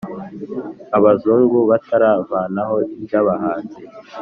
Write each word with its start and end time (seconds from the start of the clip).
abazungu 0.97 1.57
bataravanaho 1.69 2.77
iby’abahinza 2.99 3.77